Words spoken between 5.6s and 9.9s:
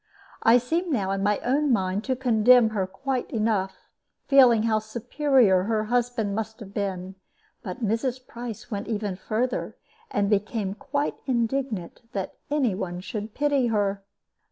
her husband must have been; but Mrs. Price went even further,